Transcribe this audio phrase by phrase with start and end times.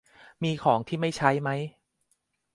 [0.43, 1.49] มีของที่ไม่ใช้ไหม